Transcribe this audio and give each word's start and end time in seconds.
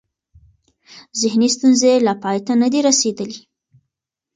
ذهني 1.19 1.49
ستونزې 1.55 1.87
یې 1.93 2.03
لا 2.05 2.13
پای 2.23 2.37
ته 2.45 2.53
نه 2.61 2.67
دي 2.73 2.79
رسېدلې. 2.87 3.39